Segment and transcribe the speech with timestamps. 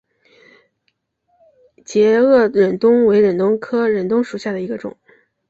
[1.85, 4.97] 截萼忍冬为忍冬科忍冬属下的一个种。